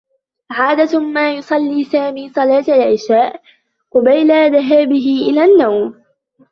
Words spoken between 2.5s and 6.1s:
العشاء قبيل ذهابه إلى النّوم.